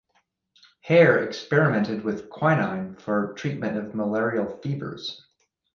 Hare 0.81 1.23
experimented 1.23 2.03
with 2.03 2.27
quinine 2.31 2.95
for 2.95 3.33
treatment 3.37 3.77
of 3.77 3.93
malaria 3.93 4.47
fevers. 4.63 5.27